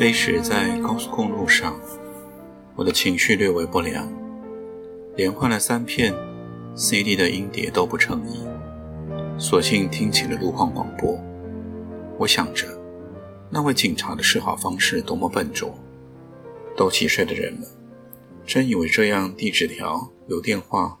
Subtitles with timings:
[0.00, 1.78] 飞驰在高速公路上，
[2.74, 4.10] 我的情绪略为不良，
[5.14, 6.14] 连换了三片
[6.74, 8.40] CD 的音碟都不成意，
[9.38, 11.20] 索性听起了路况广播。
[12.16, 12.66] 我想着，
[13.50, 15.78] 那位警察的示好方式多么笨拙！
[16.74, 17.68] 都几岁的人了，
[18.46, 20.98] 真以为这样递纸条、留电话，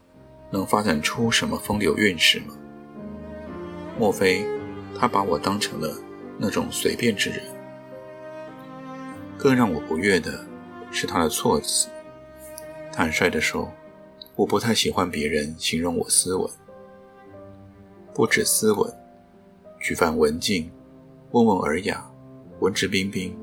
[0.50, 2.54] 能发展出什么风流韵事吗？
[3.98, 4.44] 莫非
[4.94, 5.90] 他把我当成了
[6.36, 7.40] 那种随便之人？
[9.42, 10.44] 更让我不悦的
[10.90, 11.88] 是他的措辞。
[12.92, 13.72] 坦率地说，
[14.36, 16.46] 我不太喜欢别人形容我斯文。
[18.12, 18.92] 不止斯文，
[19.80, 20.70] 举凡文静、
[21.30, 22.06] 温文尔雅、
[22.58, 23.34] 文质彬彬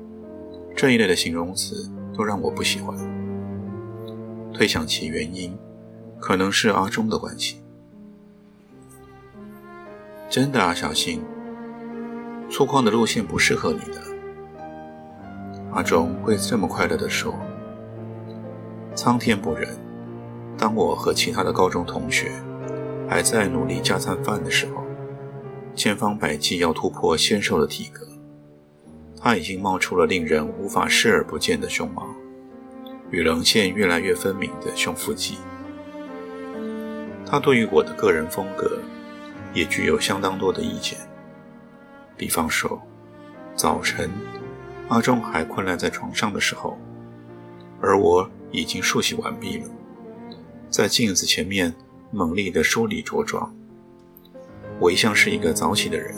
[0.76, 2.96] 这一类的形容词，都让我不喜欢。
[4.54, 5.58] 推想其原因，
[6.20, 7.60] 可能是阿忠的关系。
[10.30, 11.20] 真的啊，小新，
[12.48, 14.07] 粗犷的路线不适合你的。
[15.78, 17.32] 阿忠会这么快乐地说
[18.96, 19.78] ：“苍天不仁，
[20.58, 22.32] 当我和其他的高中同学
[23.08, 24.82] 还在努力加餐饭的时候，
[25.76, 28.04] 千方百计要突破纤瘦的体格，
[29.20, 32.08] 他已经冒出了令人无法视而不见的胸毛
[33.12, 35.38] 与棱线越来越分明的胸腹肌。
[37.24, 38.80] 他对于我的个人风格
[39.54, 40.98] 也具有相当多的意见，
[42.16, 42.82] 比方说，
[43.54, 44.10] 早晨。”
[44.88, 46.78] 阿忠还困赖在床上的时候，
[47.80, 49.68] 而我已经梳洗完毕了，
[50.70, 51.74] 在镜子前面
[52.10, 53.54] 猛力地梳理着装。
[54.80, 56.14] 我一向是一个早起的人，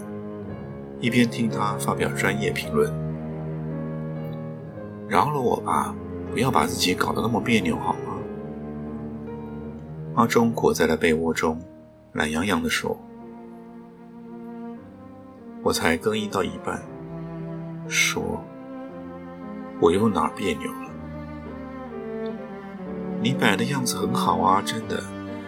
[1.00, 2.92] 一边听他发表专业评论，
[5.08, 5.92] 饶了我吧，
[6.30, 8.18] 不要把自己搞得那么别扭好吗？
[10.14, 11.60] 阿忠裹在了被窝中，
[12.12, 12.96] 懒洋洋地说
[15.62, 16.80] ：“我才更衣到一半，
[17.88, 18.40] 说。”
[19.80, 20.90] 我又哪儿别扭了？
[23.22, 25.02] 你摆的样子很好啊，真的，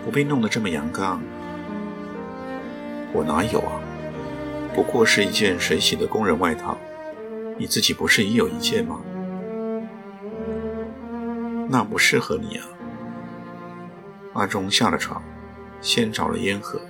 [0.04, 1.20] 不必弄得这么阳刚。
[3.12, 3.80] 我哪有啊？
[4.74, 6.78] 不过是一件水洗的工人外套，
[7.58, 9.00] 你自己不是也有一件吗？
[11.68, 12.66] 那不适合你啊。
[14.32, 15.22] 阿忠下了床，
[15.82, 16.80] 先找了烟盒。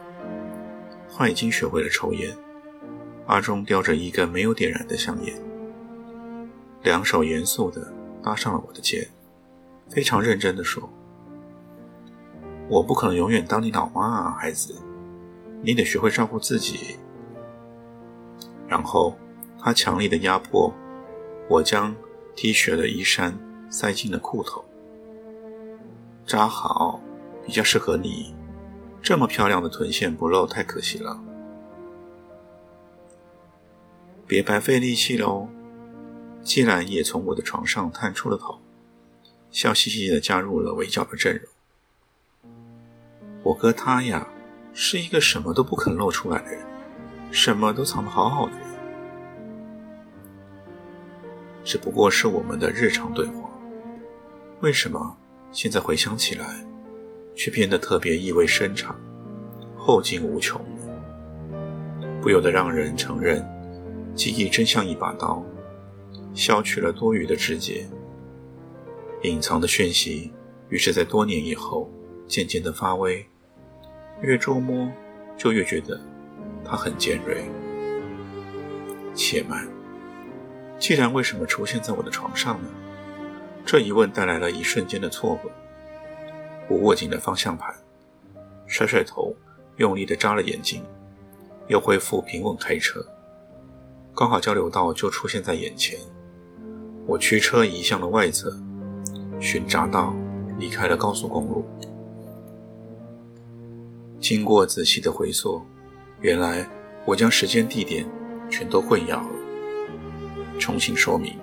[1.13, 2.31] 他已经学会了抽烟。
[3.27, 5.35] 阿忠叼着一根没有点燃的香烟。
[6.82, 9.09] 两手严肃地搭上了我的肩，
[9.88, 10.88] 非常认真地说
[12.69, 14.75] ：“我不可能永远当你老妈啊，孩子，
[15.62, 16.97] 你得学会照顾自己。”
[18.66, 19.16] 然后
[19.60, 20.72] 他强力的压迫
[21.48, 21.94] 我，将
[22.34, 23.38] T 恤的衣衫
[23.70, 24.64] 塞进了裤头，
[26.26, 27.00] 扎好，
[27.47, 28.34] 比较适合你。
[29.03, 31.20] 这么漂亮的臀线不露太可惜了，
[34.26, 35.49] 别白费力气喽。
[36.43, 38.61] 季兰也从我的床上探出了头，
[39.51, 42.53] 笑嘻嘻地加入了围剿的阵容。
[43.45, 44.27] 我哥他呀，
[44.73, 46.61] 是一个什么都不肯露出来的人，
[47.31, 48.61] 什么都藏得好好的人。
[51.65, 53.49] 只不过是我们的日常对话，
[54.61, 55.17] 为什么
[55.53, 56.67] 现在回想起来，
[57.37, 58.99] 却变得特别意味深长、
[59.77, 60.61] 后劲无穷
[62.21, 63.45] 不由得让人承认，
[64.15, 65.45] 记忆真像一把刀。
[66.34, 67.87] 消去了多余的枝节，
[69.22, 70.32] 隐藏的讯息，
[70.69, 71.91] 于是，在多年以后，
[72.26, 73.25] 渐渐的发威。
[74.20, 74.90] 越捉摸，
[75.37, 76.00] 就越觉得
[76.64, 77.44] 它很尖锐。
[79.14, 79.69] 且慢，
[80.79, 82.69] 既然为什么出现在我的床上呢？
[83.67, 85.50] 这一问带来了一瞬间的错愕。
[86.69, 87.75] 我握紧了方向盘，
[88.67, 89.35] 甩甩头，
[89.76, 90.82] 用力的眨了眼睛，
[91.69, 93.05] 又恢复平稳开车。
[94.14, 95.99] 刚好交流道就出现在眼前。
[97.06, 98.56] 我驱车移向了外侧，
[99.40, 100.14] 寻匝道，
[100.58, 101.64] 离开了高速公路。
[104.20, 105.60] 经过仔细的回溯，
[106.20, 106.66] 原来
[107.04, 108.06] 我将时间、地点
[108.49, 109.28] 全都混淆了。
[110.60, 111.34] 重新说明，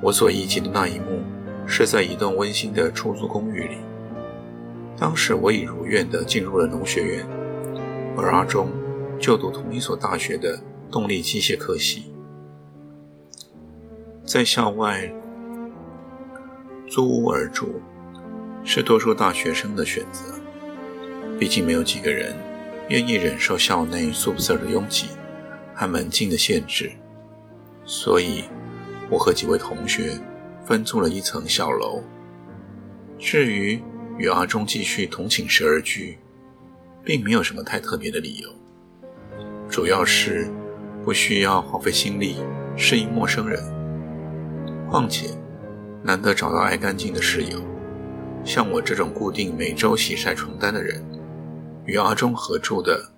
[0.00, 1.20] 我所忆及的那一幕，
[1.66, 3.78] 是在一栋温馨的出租公寓里。
[4.96, 7.26] 当时我已如愿地进入了农学院，
[8.16, 8.70] 而阿忠
[9.18, 10.58] 就读同一所大学的
[10.92, 12.04] 动力机械科系。
[14.26, 15.08] 在校外
[16.88, 17.80] 租屋而住，
[18.64, 20.34] 是多数大学生的选择。
[21.38, 22.34] 毕竟没有几个人
[22.88, 25.10] 愿意忍受校内宿舍的拥挤
[25.72, 26.90] 和门禁的限制，
[27.84, 28.42] 所以
[29.08, 30.18] 我和几位同学
[30.64, 32.02] 分租了一层小楼。
[33.20, 33.80] 至于
[34.18, 36.18] 与阿忠继续同寝室而居，
[37.04, 38.50] 并没有什么太特别的理由，
[39.68, 40.50] 主要是
[41.04, 42.36] 不需要花费心力
[42.76, 43.75] 适应陌生人。
[44.90, 45.30] 况且
[46.02, 47.60] 难得找到爱干净的室友，
[48.44, 51.04] 像我这种固定每周洗晒床单的人。
[51.84, 53.10] 与阿忠合住的，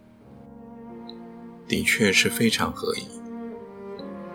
[1.67, 3.09] 的确是非常合宜。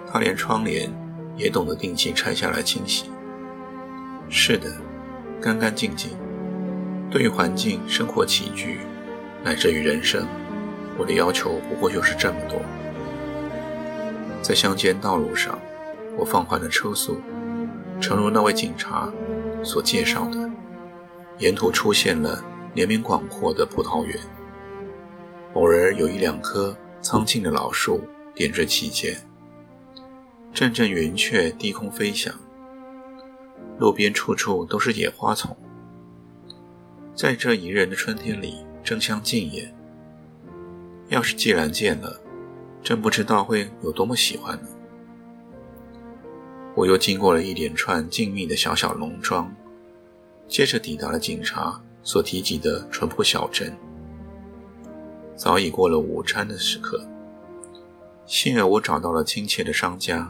[0.07, 0.91] 他连窗帘
[1.37, 3.11] 也懂得定期拆下来清洗。
[4.29, 4.75] 是的，
[5.39, 6.09] 干干净净。
[7.11, 8.79] 对于环境、生活起居，
[9.43, 10.25] 乃至于人生，
[10.97, 12.59] 我的要求不过就是这么多。
[14.41, 15.59] 在乡间道路上，
[16.17, 17.17] 我放缓了车速，
[17.99, 19.11] 诚如那位警察
[19.63, 20.49] 所介绍的，
[21.39, 22.43] 沿途出现了。
[22.75, 24.17] 连绵广阔的葡萄园，
[25.53, 28.01] 偶尔有一两棵苍劲的老树
[28.33, 29.15] 点缀其间。
[30.51, 32.33] 阵阵云雀低空飞翔，
[33.77, 35.55] 路边处处都是野花丛。
[37.13, 39.71] 在这宜人的春天里，争相竞艳。
[41.09, 42.19] 要是既然见了，
[42.81, 44.67] 真不知道会有多么喜欢呢。
[46.75, 49.53] 我又经过了一连串静谧的小小农庄，
[50.47, 51.81] 接着抵达了警察。
[52.05, 53.73] 所提及的淳朴小镇，
[55.37, 57.01] 早已过了午餐的时刻。
[58.25, 60.29] 幸而我找到了亲切的商家，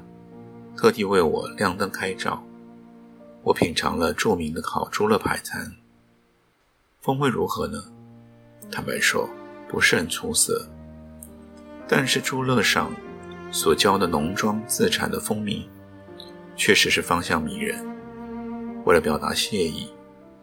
[0.78, 2.44] 特地为我亮灯开照。
[3.42, 5.74] 我品尝了著名的烤猪肋排餐，
[7.02, 7.86] 风味如何呢？
[8.72, 9.28] 坦白说，
[9.68, 10.70] 不是很出色。
[11.88, 12.94] 但是猪肋上
[13.52, 15.68] 所浇的农庄自产的蜂蜜，
[16.56, 17.86] 确实是芳香迷人。
[18.86, 19.90] 为了表达谢意，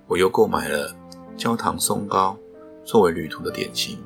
[0.06, 0.96] 我又购买了。
[1.36, 2.36] 焦糖松糕
[2.84, 3.98] 作为旅途的点心，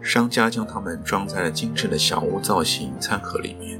[0.00, 3.78] 商家将它们装在了精致的小屋造型餐盒里面。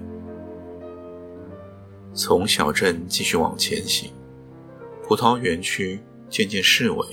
[2.13, 4.13] 从小镇继续往前行，
[5.03, 5.99] 葡萄园区
[6.29, 7.07] 渐渐式微，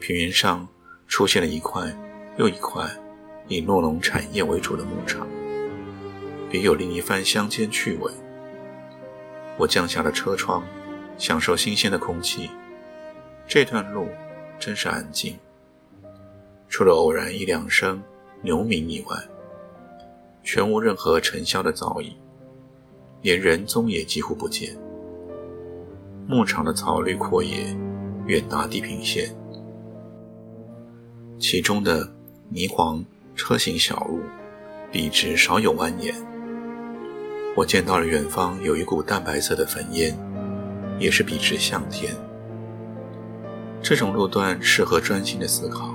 [0.00, 0.66] 平原上
[1.06, 1.96] 出现了一块
[2.36, 2.84] 又一块
[3.46, 5.24] 以诺农产业为主的牧场，
[6.50, 8.10] 别有另一番乡间趣味。
[9.58, 10.62] 我降下了车窗，
[11.18, 12.50] 享受新鲜的空气。
[13.46, 14.08] 这段路
[14.58, 15.36] 真是安静，
[16.68, 18.02] 除了偶然一两声
[18.42, 19.16] 牛鸣以外，
[20.42, 22.16] 全无任何尘嚣的噪音，
[23.22, 24.76] 连人踪也几乎不见。
[26.26, 27.76] 牧场的草绿阔野，
[28.26, 29.34] 远达地平线，
[31.38, 32.08] 其中的
[32.48, 33.04] 泥黄
[33.34, 34.20] 车行小路，
[34.92, 36.14] 笔直少有蜿蜒。
[37.56, 40.16] 我见到了远方有一股淡白色的粉烟，
[40.98, 42.14] 也是笔直向天。
[43.82, 45.92] 这种路段适合专心的思考，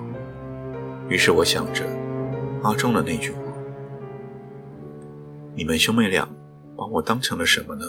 [1.07, 1.85] 于是我想着
[2.61, 3.39] 阿忠的那句话
[5.55, 6.27] ：“你们兄妹俩
[6.75, 7.85] 把我当成了什么呢？”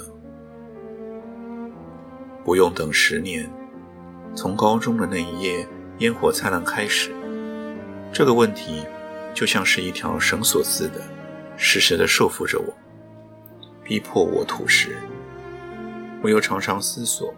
[2.45, 3.51] 不用等十年，
[4.35, 5.67] 从高中的那一夜
[5.99, 7.11] 烟火灿烂开始，
[8.13, 8.87] 这个问题
[9.35, 11.03] 就像是一条绳索似的，
[11.56, 12.73] 时时的束缚着我，
[13.86, 14.96] 逼迫我吐实。
[16.20, 17.32] 我又常常思索，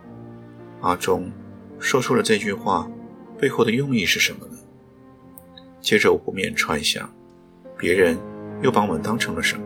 [0.80, 1.30] 阿忠。
[1.78, 2.90] 说出了这句话，
[3.38, 4.56] 背后的用意是什么呢？
[5.82, 7.08] 接着我不免揣想，
[7.76, 8.16] 别人
[8.62, 9.62] 又把我们当成了什么？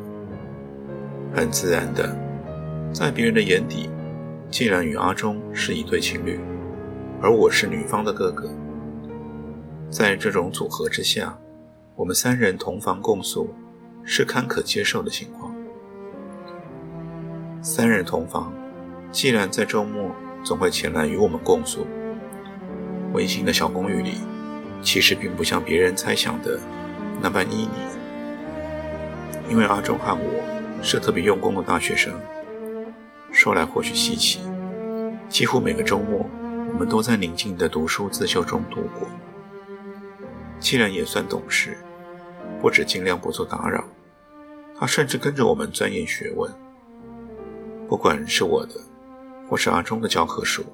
[1.32, 2.14] 很自然的，
[2.92, 3.88] 在别人的眼底，
[4.50, 6.40] 既然与阿忠是一对情侣，
[7.22, 8.50] 而我是女方的哥哥，
[9.88, 11.38] 在这种组合之下，
[11.94, 13.54] 我们三人同房共宿
[14.02, 15.51] 是堪可接受的情况。
[17.64, 18.52] 三人同房，
[19.12, 20.11] 既然在周末
[20.42, 21.87] 总会前来与我们共宿。
[23.12, 24.16] 温馨的小公寓里，
[24.83, 26.59] 其实并不像别人猜想的
[27.21, 27.69] 那般旖旎。
[29.49, 32.12] 因为阿忠和我是特别用功的大学生，
[33.31, 34.40] 说来或许稀奇，
[35.28, 36.28] 几乎每个周末，
[36.73, 39.07] 我们都在宁静的读书自修中度过。
[40.59, 41.78] 既然也算懂事，
[42.61, 43.85] 不止尽量不做打扰，
[44.76, 46.50] 他甚至跟着我们钻研学问。
[47.92, 48.80] 不管是我的，
[49.46, 50.64] 或是阿忠的教科书，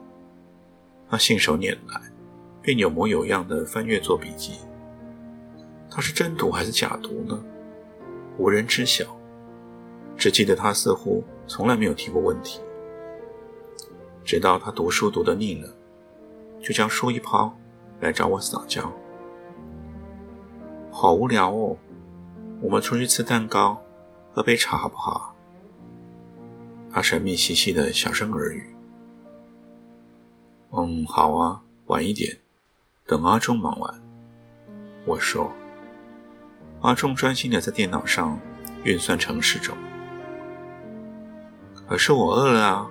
[1.10, 2.00] 他信手拈来。
[2.62, 4.52] 便有模有样的翻阅做笔记。
[5.90, 7.36] 他是真读还是假读呢？
[8.38, 9.04] 无人知晓。
[10.16, 12.60] 只记得他似乎从来没有提过问题。
[14.24, 15.68] 直到他读书读得腻了，
[16.60, 17.52] 就将书一抛，
[17.98, 18.92] 来找我撒娇。
[20.92, 21.76] 好无聊哦，
[22.62, 23.82] 我们出去吃蛋糕，
[24.32, 25.34] 喝杯茶好不好？
[26.92, 28.64] 他神秘兮兮的小声耳语
[30.72, 32.38] ：“嗯，好啊，晚一点，
[33.06, 33.94] 等阿忠忙完。”
[35.06, 35.52] 我说
[36.80, 38.38] ：“阿忠专心的在电脑上
[38.84, 39.76] 运算程式中。”
[41.88, 42.90] 可是我饿了啊！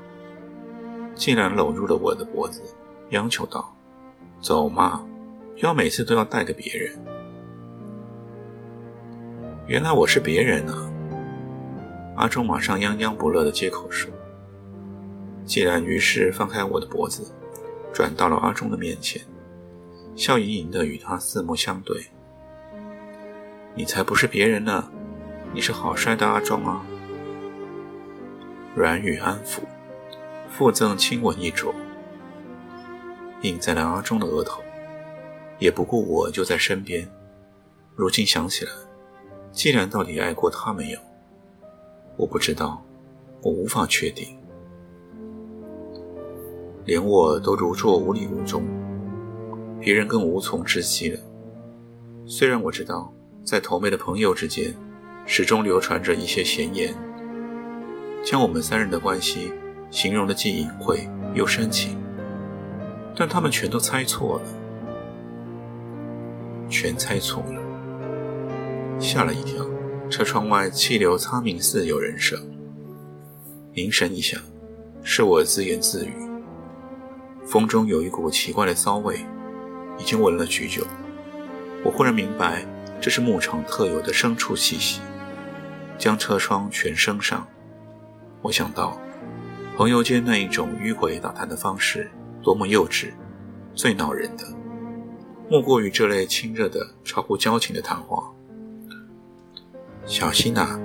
[1.13, 2.62] 竟然搂住了我的脖子，
[3.10, 3.75] 央求道
[4.42, 5.06] ：“走嘛，
[5.54, 6.98] 不要每次都要带个别人。”
[9.68, 10.87] 原来我是别人啊！
[12.17, 14.12] 阿忠马上泱泱不乐的接口说
[15.45, 17.31] ：“既然于是放开我的脖子，
[17.93, 19.21] 转到了阿忠的面前，
[20.15, 22.07] 笑盈盈的与他四目相对。
[23.75, 24.91] 你才不是别人呢，
[25.53, 26.83] 你是好帅的阿忠啊！”
[28.75, 29.59] 软语安抚，
[30.50, 31.71] 附赠亲吻一啄，
[33.41, 34.63] 印在了阿忠的额头，
[35.59, 37.07] 也不顾我就在身边。
[37.95, 38.71] 如今想起来，
[39.51, 41.00] 既然到底爱过他没有？
[42.17, 42.83] 我不知道，
[43.41, 44.27] 我无法确定。
[46.86, 48.63] 连我都如坐无礼无踪，
[49.79, 51.19] 别人更无从知悉了。
[52.25, 54.74] 虽然我知道，在投妹的朋友之间，
[55.25, 56.95] 始终流传着一些闲言。
[58.24, 59.53] 将我们三人的关系
[59.91, 61.97] 形容的既隐晦又深情，
[63.15, 64.41] 但他们全都猜错了，
[66.69, 67.62] 全猜错了。
[69.00, 69.63] 吓了一跳，
[70.10, 72.40] 车窗外气流苍鸣似有人声。
[73.74, 74.40] 凝神一想，
[75.04, 76.14] 是我自言自语。
[77.46, 79.20] 风中有一股奇怪的骚味，
[80.00, 80.86] 已经闻了许久。
[81.84, 82.66] 我忽然明白，
[83.02, 85.02] 这是牧场特有的牲畜气息。
[85.98, 87.46] 将车窗全升上。
[88.42, 89.00] 我想到，
[89.76, 92.10] 朋友间那一种迂回打探的方式，
[92.42, 93.12] 多么幼稚，
[93.76, 94.46] 最恼人的，
[95.50, 98.16] 莫过于这类亲热的、超乎交情的谈话。
[100.08, 100.80] 小心呐，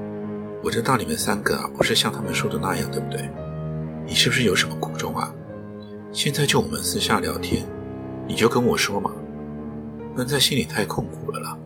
[0.65, 3.31] 我知道你们三个，不是像他们说的那样，对不对？
[4.05, 5.33] 你是不是有什么苦衷啊？
[6.11, 7.65] 现在就我们私下聊天，
[8.27, 9.13] 你就跟我说嘛，
[10.17, 11.57] 闷在心里太痛苦了啦。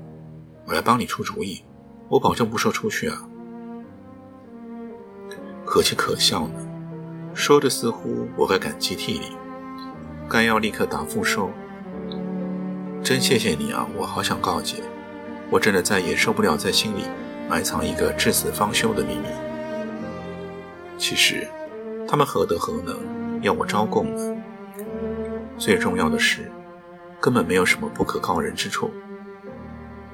[0.67, 1.63] 我来帮你出主意，
[2.11, 3.27] 我保证不说出去啊。
[5.65, 6.61] 可气可笑呢，
[7.33, 9.33] 说的似乎我该感激涕零，
[10.29, 11.51] 该要立刻答复说
[13.03, 14.83] ：“真谢谢你啊，我好想告诫，
[15.51, 17.05] 我真的再也受不了在心里
[17.49, 19.27] 埋藏一个至死方休的秘密。”
[20.99, 21.47] 其实，
[22.09, 24.43] 他们何德何能要我招供呢？
[25.59, 26.51] 最重要的是，
[27.21, 28.91] 根本没有什么不可告人之处，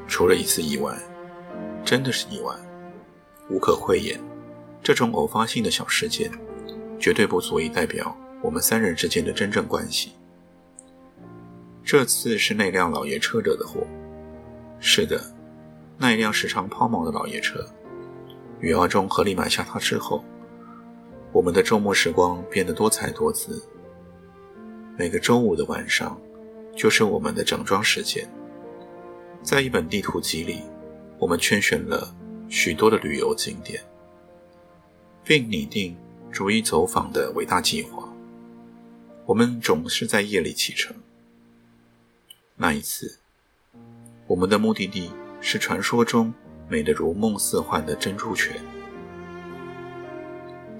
[0.06, 0.96] 除了一次意外，
[1.84, 2.54] 真的是意外，
[3.48, 4.20] 无可讳言。
[4.82, 6.30] 这种偶发性的小事件，
[6.98, 10.12] 绝对不足以代表我们三人之间的真正关系。
[11.84, 13.86] 这次是那辆老爷车惹的祸。
[14.80, 15.20] 是的，
[16.02, 17.64] 那一辆时常抛锚的老爷车。
[18.58, 20.24] 与阿忠合力买下它之后，
[21.30, 23.62] 我们的周末时光变得多彩多姿。
[24.98, 26.20] 每个周五的晚上，
[26.76, 28.28] 就是我们的整装时间。
[29.44, 30.62] 在一本地图集里，
[31.20, 32.12] 我们圈选了
[32.48, 33.80] 许多的旅游景点。
[35.22, 35.96] 并拟定
[36.32, 38.12] 逐一走访的伟大计划。
[39.24, 40.96] 我们总是在夜里启程。
[42.56, 43.20] 那一次，
[44.26, 45.12] 我们的目的地
[45.42, 46.32] 是传说中
[46.68, 48.54] 美得如梦似幻的珍珠泉。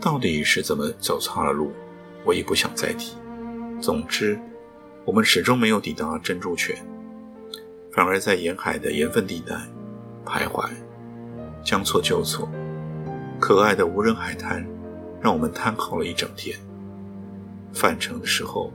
[0.01, 1.73] 到底是怎么走错了路，
[2.25, 3.15] 我也不想再提。
[3.81, 4.39] 总之，
[5.05, 6.77] 我们始终没有抵达珍珠泉，
[7.91, 9.55] 反而在沿海的盐分地带
[10.25, 10.71] 徘徊，
[11.65, 12.49] 将错就错。
[13.41, 14.65] 可爱的无人海滩，
[15.21, 16.57] 让我们瘫好了一整天。
[17.73, 18.73] 返程的时候，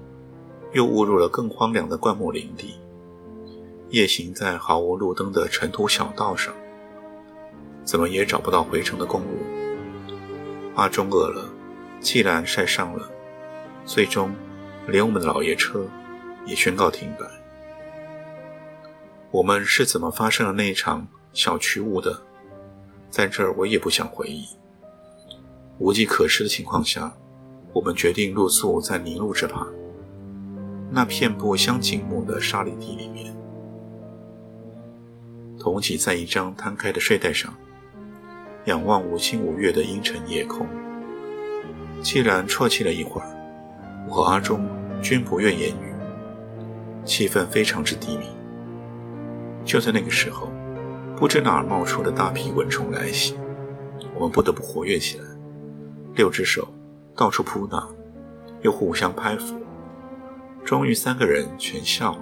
[0.73, 2.75] 又误入了更荒凉的灌木林地，
[3.89, 6.53] 夜行在毫无路灯的尘土小道上，
[7.85, 9.27] 怎么也找不到回程的公路。
[10.75, 11.49] 阿忠饿了，
[12.01, 13.09] 既然晒伤了，
[13.85, 14.35] 最终
[14.87, 15.87] 连我们的老爷车
[16.45, 17.25] 也宣告停摆。
[19.31, 22.21] 我们是怎么发生了那一场小曲舞的？
[23.09, 24.45] 在这儿，我也不想回忆。
[25.79, 27.15] 无计可施的情况下，
[27.71, 29.65] 我们决定露宿在泥路这旁，
[30.91, 33.33] 那片不相景木的沙砾地里面，
[35.67, 37.53] 同挤在一张摊开的睡袋上，
[38.65, 40.65] 仰望无星无月的阴沉夜空。
[42.01, 43.27] 既然啜泣了一会儿，
[44.07, 44.65] 我和阿忠
[45.01, 45.93] 均不愿言语，
[47.03, 48.25] 气氛非常之低迷。
[49.65, 50.49] 就在那个时候。
[51.19, 53.35] 不知哪儿冒出的大批蚊虫来袭，
[54.13, 55.23] 我们不得不活跃起来，
[56.13, 56.71] 六只手
[57.15, 57.87] 到处扑打，
[58.61, 59.55] 又互相拍抚，
[60.63, 62.19] 终于三个人全笑了。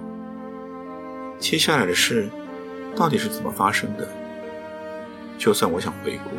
[1.38, 2.30] 接下来的事
[2.96, 4.08] 到底是怎么发生的？
[5.36, 6.30] 就算我想回顾，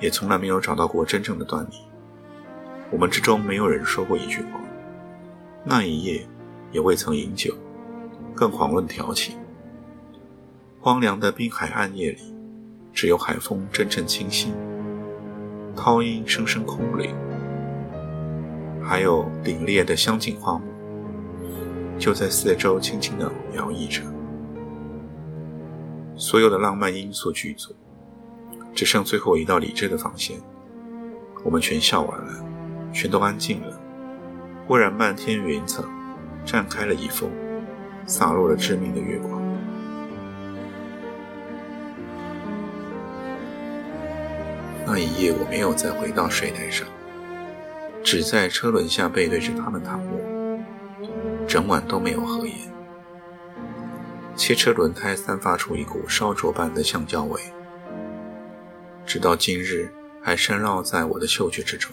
[0.00, 1.82] 也从来没有找到过真正的端倪。
[2.90, 4.58] 我们之中没有人说过一句话。
[5.62, 6.26] 那一夜
[6.72, 7.54] 也未曾饮酒，
[8.34, 9.36] 更遑论调情。
[10.80, 12.34] 荒凉的滨海暗夜里，
[12.94, 14.54] 只有海风阵阵清新，
[15.76, 17.14] 涛音声声空灵，
[18.82, 20.64] 还有凛冽的香景花木，
[21.98, 24.17] 就在四周轻轻地摇曳着。
[26.18, 27.72] 所有的浪漫因素剧组，
[28.74, 30.36] 只剩最后一道理智的防线。
[31.44, 32.44] 我们全笑完了，
[32.92, 33.80] 全都安静了。
[34.66, 35.84] 忽然，漫天云层
[36.44, 37.30] 绽开了一缝，
[38.04, 39.40] 洒落了致命的月光。
[44.84, 46.84] 那一夜，我没有再回到水台上，
[48.02, 50.20] 只在车轮下背对着他们躺卧，
[51.46, 52.67] 整晚都没有合眼。
[54.38, 57.40] 汽车轮胎散发出一股烧灼般的橡胶味，
[59.04, 59.92] 直到今日
[60.22, 61.92] 还深烙在我的嗅觉之中。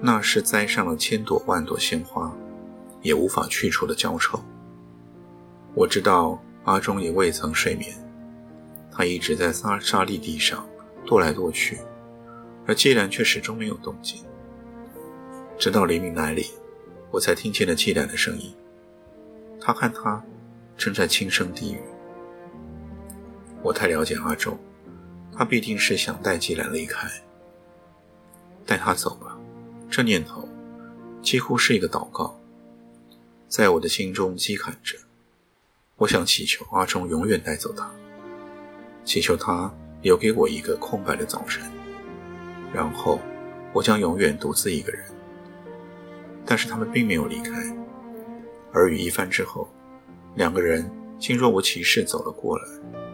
[0.00, 2.36] 那是栽上了千朵万朵鲜花，
[3.00, 4.42] 也无法去除的焦臭。
[5.72, 7.94] 我知道阿忠也未曾睡眠，
[8.90, 10.66] 他一直在沙沙砾地上
[11.06, 11.78] 踱来踱去，
[12.66, 14.20] 而季兰却始终没有动静。
[15.56, 16.44] 直到黎明来临，
[17.12, 18.52] 我才听见了季兰的声音。
[19.60, 20.20] 他看他。
[20.76, 21.80] 正在轻声低语。
[23.62, 24.58] 我太了解阿周，
[25.32, 27.08] 他必定是想带季兰离开，
[28.66, 29.38] 带他走吧。
[29.90, 30.48] 这念头
[31.22, 32.38] 几乎是一个祷告，
[33.48, 34.98] 在我的心中激喊着。
[35.96, 37.90] 我想祈求阿忠永远带走他，
[39.04, 41.62] 祈求他留给我一个空白的早晨，
[42.72, 43.20] 然后
[43.72, 45.04] 我将永远独自一个人。
[46.44, 47.74] 但是他们并没有离开，
[48.74, 49.66] 耳语一番之后。
[50.34, 52.64] 两个人竟若无其事走了过来，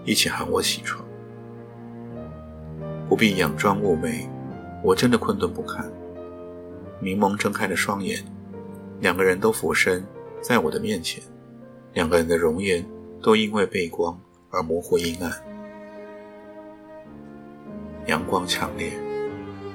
[0.04, 1.04] 一起喊我起床。
[3.08, 4.28] 不必佯装妩媚，
[4.82, 5.90] 我真的困顿不堪。
[7.00, 8.24] 明蒙睁开了双眼，
[9.00, 10.04] 两个人都俯身
[10.40, 11.22] 在我的面前，
[11.92, 12.86] 两个人的容颜
[13.22, 14.18] 都因为背光
[14.50, 15.30] 而模糊阴暗。
[18.06, 18.92] 阳光强烈，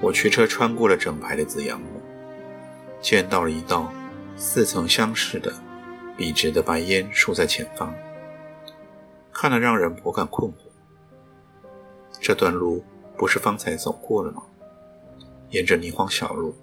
[0.02, 1.88] 我驱车穿过了整排的紫杨木，
[3.02, 3.91] 见到了一道
[4.36, 5.54] 似曾相识的。
[6.17, 7.93] 笔直的白烟竖在前方，
[9.34, 10.56] 看了让人颇感困惑。
[12.21, 12.84] 这段路
[13.17, 14.41] 不是方才走过了吗？
[15.49, 16.56] 沿着泥荒小路，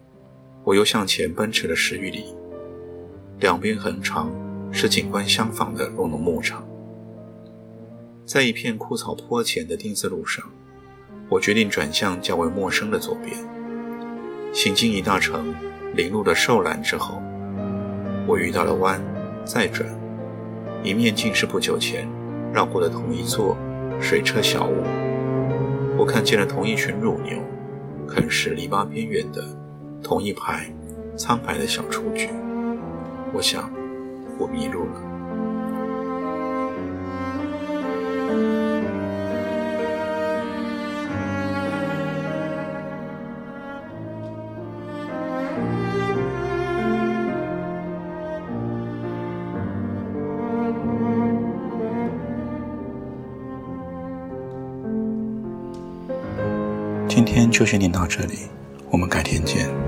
[0.65, 2.35] 我又向前奔驰了十余里，
[3.41, 4.33] 两边横长
[4.73, 6.67] 是景观相仿的落农牧场。
[8.25, 10.45] 在一片枯草坡前的丁字路上，
[11.29, 13.37] 我决定转向较为陌生的左边。
[14.55, 15.55] 行经一大城
[15.95, 17.21] 林路的兽栏之后，
[18.27, 18.99] 我遇到了弯。
[19.45, 19.89] 再转，
[20.83, 22.09] 一面竟是不久前
[22.53, 23.57] 绕过的同一座
[24.01, 24.83] 水车小屋。
[25.99, 27.39] 我看见了同一群乳牛
[28.09, 29.45] 啃食篱笆边缘的
[30.03, 30.67] 同一排
[31.17, 32.29] 苍白的小雏菊。
[33.33, 33.71] 我想，
[34.39, 35.03] 我迷路了。
[57.35, 58.41] 今天就先念到这里，
[58.91, 59.82] 我们改天见。